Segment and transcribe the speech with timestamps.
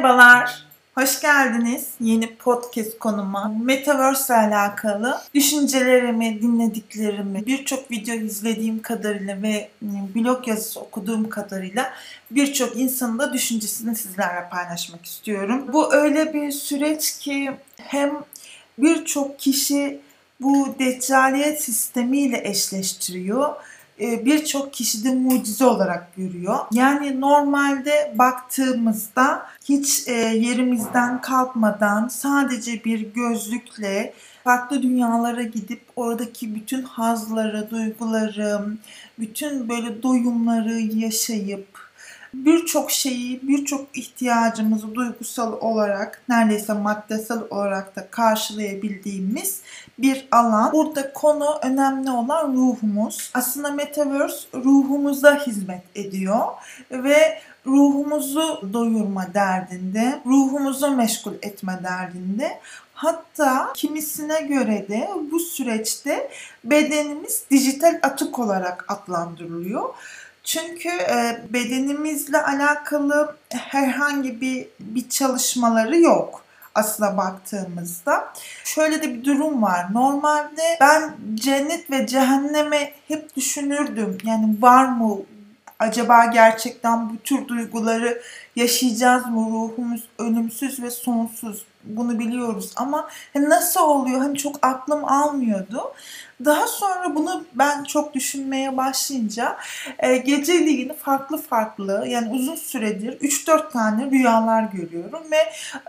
[0.00, 0.64] Merhabalar.
[0.94, 3.54] Hoş geldiniz yeni podcast konuma.
[3.64, 11.92] Metaverse ile alakalı düşüncelerimi, dinlediklerimi, birçok video izlediğim kadarıyla ve blog yazısı okuduğum kadarıyla
[12.30, 15.64] birçok insanın da düşüncesini sizlerle paylaşmak istiyorum.
[15.72, 18.12] Bu öyle bir süreç ki hem
[18.78, 20.00] birçok kişi
[20.40, 23.54] bu deccaliyet sistemiyle eşleştiriyor e,
[24.00, 26.58] birçok kişi de mucize olarak görüyor.
[26.72, 36.82] Yani normalde baktığımızda hiç e, yerimizden kalkmadan sadece bir gözlükle farklı dünyalara gidip oradaki bütün
[36.82, 38.60] hazları, duyguları,
[39.18, 41.69] bütün böyle doyumları yaşayıp
[42.34, 49.60] birçok şeyi, birçok ihtiyacımızı duygusal olarak, neredeyse maddesel olarak da karşılayabildiğimiz
[49.98, 50.72] bir alan.
[50.72, 53.30] Burada konu önemli olan ruhumuz.
[53.34, 56.46] Aslında Metaverse ruhumuza hizmet ediyor
[56.90, 62.60] ve ruhumuzu doyurma derdinde, ruhumuzu meşgul etme derdinde.
[62.94, 66.30] Hatta kimisine göre de bu süreçte
[66.64, 69.84] bedenimiz dijital atık olarak adlandırılıyor.
[70.44, 78.32] Çünkü e, bedenimizle alakalı herhangi bir bir çalışmaları yok aslına baktığımızda.
[78.64, 79.86] Şöyle de bir durum var.
[79.92, 84.18] Normalde ben cennet ve cehenneme hep düşünürdüm.
[84.24, 85.16] Yani var mı
[85.78, 88.22] acaba gerçekten bu tür duyguları
[88.56, 89.50] yaşayacağız mı?
[89.50, 91.64] Ruhumuz ölümsüz ve sonsuz.
[91.84, 94.18] Bunu biliyoruz ama hani nasıl oluyor?
[94.18, 95.92] Hani çok aklım almıyordu.
[96.44, 99.56] Daha sonra bunu ben çok düşünmeye başlayınca
[99.98, 105.36] e, geceliğini farklı farklı yani uzun süredir 3-4 tane rüyalar görüyorum ve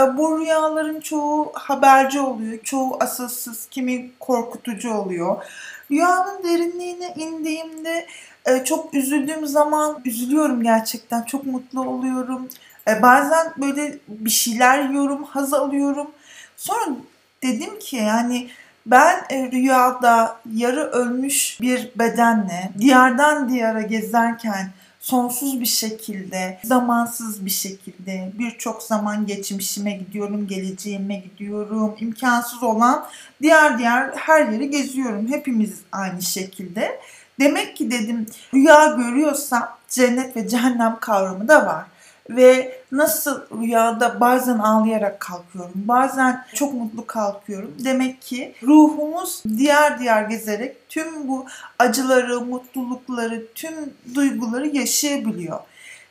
[0.00, 5.44] e, bu rüyaların çoğu haberci oluyor, çoğu asılsız, kimi korkutucu oluyor.
[5.90, 8.06] Rüyanın derinliğine indiğimde
[8.46, 11.22] e, çok üzüldüğüm zaman üzülüyorum gerçekten.
[11.22, 12.48] Çok mutlu oluyorum.
[12.88, 16.10] E, bazen böyle bir şeyler yiyorum, haz alıyorum.
[16.56, 16.96] Sonra
[17.42, 18.48] dedim ki yani
[18.86, 24.70] ben e, rüyada yarı ölmüş bir bedenle diyardan diyara gezerken
[25.00, 31.96] sonsuz bir şekilde, zamansız bir şekilde birçok zaman geçmişime gidiyorum, geleceğime gidiyorum.
[32.00, 33.06] imkansız olan
[33.42, 35.28] diğer diğer her yeri geziyorum.
[35.28, 37.00] Hepimiz aynı şekilde.
[37.40, 41.84] Demek ki dedim rüya görüyorsam cennet ve cehennem kavramı da var
[42.30, 47.74] ve nasıl rüyada bazen ağlayarak kalkıyorum, bazen çok mutlu kalkıyorum.
[47.84, 51.46] Demek ki ruhumuz diğer diğer gezerek tüm bu
[51.78, 53.74] acıları, mutlulukları, tüm
[54.14, 55.60] duyguları yaşayabiliyor.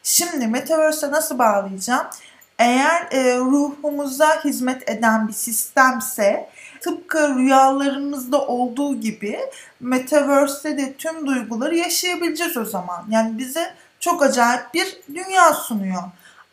[0.03, 2.07] Şimdi Metaverse'e nasıl bağlayacağım?
[2.59, 6.49] Eğer e, ruhumuza hizmet eden bir sistemse
[6.81, 9.39] tıpkı rüyalarımızda olduğu gibi
[9.79, 13.05] Metaverse'de de tüm duyguları yaşayabileceğiz o zaman.
[13.09, 16.03] Yani bize çok acayip bir dünya sunuyor.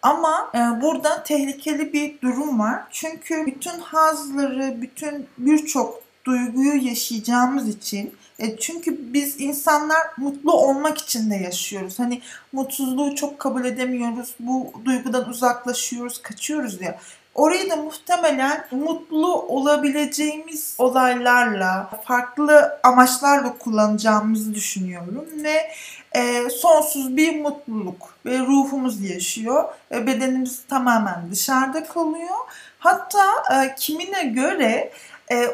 [0.03, 2.83] Ama e, burada tehlikeli bir durum var.
[2.91, 11.31] Çünkü bütün hazları, bütün birçok duyguyu yaşayacağımız için e, çünkü biz insanlar mutlu olmak için
[11.31, 11.99] de yaşıyoruz.
[11.99, 14.35] Hani mutsuzluğu çok kabul edemiyoruz.
[14.41, 16.99] Bu duygudan uzaklaşıyoruz, kaçıyoruz ya.
[17.34, 25.72] Orayı da muhtemelen mutlu olabileceğimiz olaylarla, farklı amaçlarla kullanacağımızı düşünüyorum ve
[26.12, 29.65] e, sonsuz bir mutluluk ve ruhumuz yaşıyor.
[29.92, 32.37] E, bedenimiz tamamen dışarıda kalıyor.
[32.78, 34.92] Hatta e, kimine göre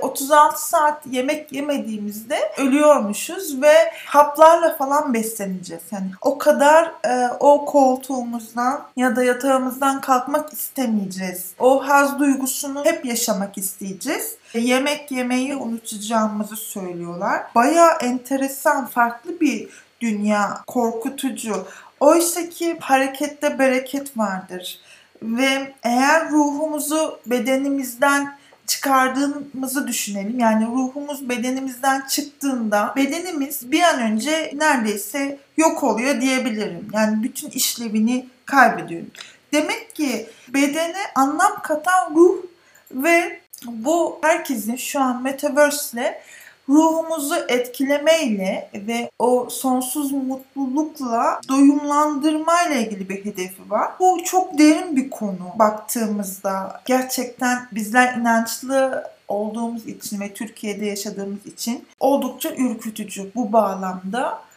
[0.03, 3.75] 36 e, saat yemek yemediğimizde ölüyormuşuz ve
[4.07, 5.83] haplarla falan besleneceğiz.
[5.91, 11.53] Yani o kadar e, o koltuğumuzdan ya da yatağımızdan kalkmak istemeyeceğiz.
[11.59, 14.37] O haz duygusunu hep yaşamak isteyeceğiz.
[14.55, 17.43] E, yemek yemeyi unutacağımızı söylüyorlar.
[17.55, 19.69] Baya enteresan, farklı bir
[20.01, 21.67] dünya, korkutucu.
[22.01, 24.81] Oysa ki harekette bereket vardır.
[25.23, 28.39] Ve eğer ruhumuzu bedenimizden
[28.69, 30.39] çıkardığımızı düşünelim.
[30.39, 36.89] Yani ruhumuz bedenimizden çıktığında bedenimiz bir an önce neredeyse yok oluyor diyebilirim.
[36.93, 39.03] Yani bütün işlevini kaybediyor.
[39.53, 42.37] Demek ki bedene anlam katan ruh
[42.93, 46.23] ve bu herkesin şu an Metaverse ile
[46.69, 53.91] ruhumuzu etkilemeyle ve o sonsuz mutlulukla doyumlandırmayla ilgili bir hedefi var.
[54.01, 56.83] Bu çok derin bir konu baktığımızda.
[56.85, 64.48] Gerçekten bizler inançlı olduğumuz için ve Türkiye'de yaşadığımız için oldukça ürkütücü bu bağlamda.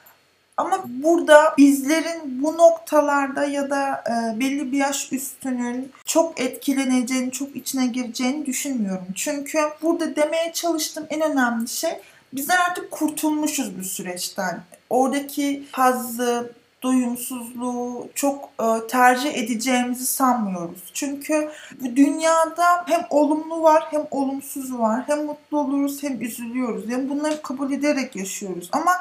[0.58, 7.56] Ama burada bizlerin bu noktalarda ya da e, belli bir yaş üstünün çok etkileneceğini, çok
[7.56, 9.08] içine gireceğini düşünmüyorum.
[9.16, 11.92] Çünkü burada demeye çalıştığım en önemli şey
[12.34, 14.62] bizler artık kurtulmuşuz bu süreçten.
[14.90, 16.54] Oradaki hazzı,
[16.84, 20.92] doyumsuzluğu çok e, tercih edeceğimizi sanmıyoruz.
[20.94, 21.50] Çünkü
[21.82, 25.04] bu dünyada hem olumlu var hem olumsuz var.
[25.08, 26.90] Hem mutlu oluruz hem üzülüyoruz.
[26.90, 28.70] Yani bunları kabul ederek yaşıyoruz.
[28.72, 28.92] Ama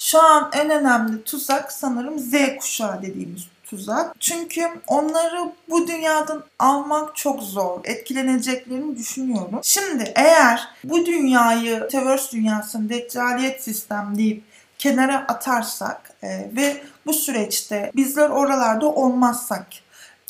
[0.00, 4.16] şu an en önemli tuzak sanırım Z kuşağı dediğimiz tuzak.
[4.20, 7.80] Çünkü onları bu dünyadan almak çok zor.
[7.84, 9.60] Etkileneceklerini düşünüyorum.
[9.62, 14.44] Şimdi eğer bu dünyayı, Teverse dünyasını deccaliyet sistem deyip
[14.78, 19.66] kenara atarsak e, ve bu süreçte bizler oralarda olmazsak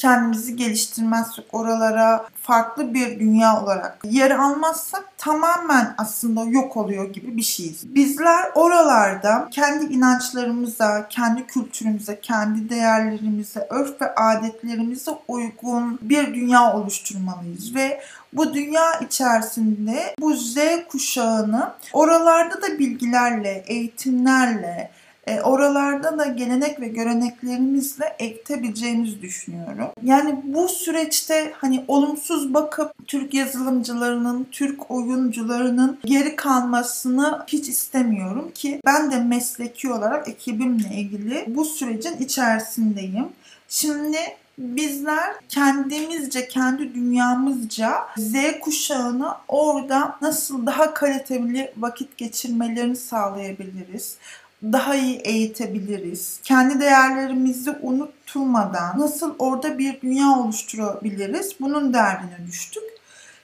[0.01, 7.43] kendimizi geliştirmezsek, oralara farklı bir dünya olarak yer almazsak tamamen aslında yok oluyor gibi bir
[7.43, 7.95] şeyiz.
[7.95, 17.75] Bizler oralarda kendi inançlarımıza, kendi kültürümüze, kendi değerlerimize, örf ve adetlerimize uygun bir dünya oluşturmalıyız
[17.75, 18.01] ve
[18.33, 20.57] bu dünya içerisinde bu Z
[20.89, 24.91] kuşağını oralarda da bilgilerle, eğitimlerle,
[25.27, 29.89] e, oralarda da gelenek ve göreneklerimizle ektebileceğimizi düşünüyorum.
[30.03, 38.81] Yani bu süreçte hani olumsuz bakıp Türk yazılımcılarının, Türk oyuncularının geri kalmasını hiç istemiyorum ki
[38.87, 43.29] ben de mesleki olarak ekibimle ilgili bu sürecin içerisindeyim.
[43.69, 44.19] Şimdi
[44.59, 54.17] bizler kendimizce, kendi dünyamızca Z kuşağını orada nasıl daha kaliteli vakit geçirmelerini sağlayabiliriz?
[54.63, 56.41] Daha iyi eğitebiliriz?
[56.45, 61.61] Kendi değerlerimizi unutturmadan nasıl orada bir dünya oluşturabiliriz?
[61.61, 62.83] Bunun derdine düştük.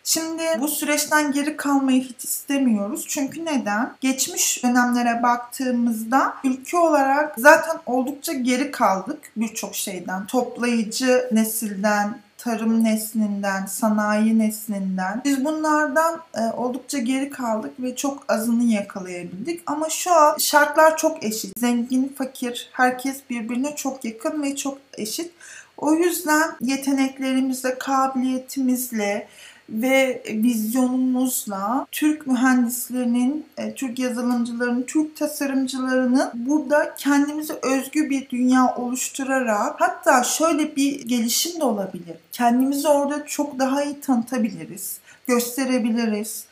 [0.05, 3.05] Şimdi bu süreçten geri kalmayı hiç istemiyoruz.
[3.09, 3.97] Çünkü neden?
[4.01, 10.27] Geçmiş dönemlere baktığımızda ülke olarak zaten oldukça geri kaldık birçok şeyden.
[10.27, 15.23] Toplayıcı nesilden, tarım neslinden, sanayi neslinden.
[15.25, 19.63] Biz bunlardan e, oldukça geri kaldık ve çok azını yakalayabildik.
[19.67, 21.59] Ama şu an şartlar çok eşit.
[21.59, 25.33] Zengin, fakir, herkes birbirine çok yakın ve çok eşit.
[25.77, 29.29] O yüzden yeteneklerimizle, kabiliyetimizle,
[29.69, 39.81] ve vizyonumuzla Türk mühendislerinin, e, Türk yazılımcılarının, Türk tasarımcılarının burada kendimize özgü bir dünya oluşturarak
[39.81, 42.17] hatta şöyle bir gelişim de olabilir.
[42.33, 46.47] Kendimizi orada çok daha iyi tanıtabiliriz, gösterebiliriz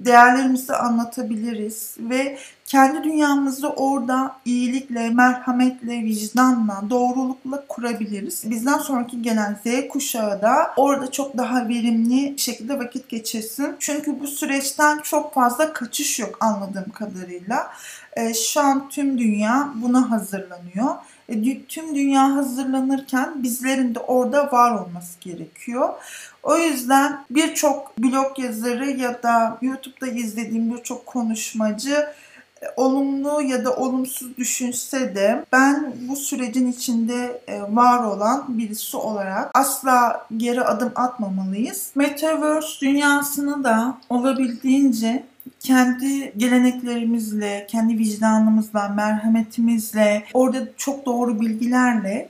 [0.00, 8.50] değerlerimizi anlatabiliriz ve kendi dünyamızı orada iyilikle, merhametle, vicdanla, doğrulukla kurabiliriz.
[8.50, 13.76] Bizden sonraki gelen Z kuşağı da orada çok daha verimli şekilde vakit geçirsin.
[13.78, 17.70] Çünkü bu süreçten çok fazla kaçış yok anladığım kadarıyla.
[18.16, 20.94] Ee, şu an tüm dünya buna hazırlanıyor.
[21.28, 25.88] E, tüm dünya hazırlanırken bizlerin de orada var olması gerekiyor.
[26.42, 32.23] O yüzden birçok blog yazarı ya da YouTube'da izlediğim birçok konuşmacı e,
[32.76, 39.50] olumlu ya da olumsuz düşünse de ben bu sürecin içinde e, var olan birisi olarak
[39.54, 41.90] asla geri adım atmamalıyız.
[41.94, 45.24] Metaverse dünyasını da olabildiğince
[45.60, 52.28] kendi geleneklerimizle, kendi vicdanımızla, merhametimizle, orada çok doğru bilgilerle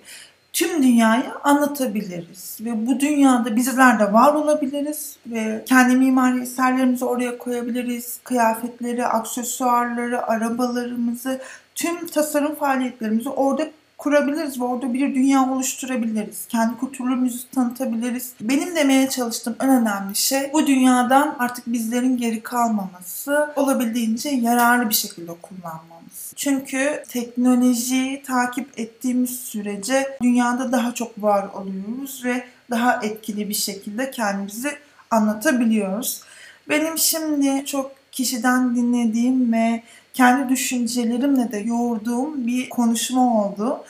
[0.55, 2.59] tüm dünyayı anlatabiliriz.
[2.61, 8.21] Ve bu dünyada bizler de var olabiliriz ve kendi mimari eserlerimizi oraya koyabiliriz.
[8.25, 11.41] Kıyafetleri, aksesuarları, arabalarımızı,
[11.75, 13.67] tüm tasarım faaliyetlerimizi orada
[14.05, 16.47] kurabiliriz ve orada bir dünya oluşturabiliriz.
[16.49, 18.33] Kendi kültürümüzü tanıtabiliriz.
[18.41, 24.95] Benim demeye çalıştığım en önemli şey bu dünyadan artık bizlerin geri kalmaması, olabildiğince yararlı bir
[24.95, 26.33] şekilde kullanmamız.
[26.37, 34.11] Çünkü teknolojiyi takip ettiğimiz sürece dünyada daha çok var oluyoruz ve daha etkili bir şekilde
[34.11, 34.71] kendimizi
[35.11, 36.23] anlatabiliyoruz.
[36.69, 39.83] Benim şimdi çok kişiden dinlediğim ve
[40.15, 43.85] kendi düşüncelerimle de yoğurduğum bir konuşma oldu.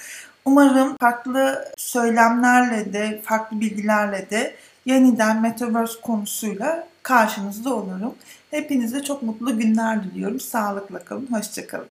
[0.45, 4.55] Umarım farklı söylemlerle de, farklı bilgilerle de
[4.87, 8.15] yeniden Metaverse konusuyla karşınızda olurum.
[8.51, 10.41] Hepinize çok mutlu günler diliyorum.
[10.41, 11.89] Sağlıkla kalın, hoşçakalın.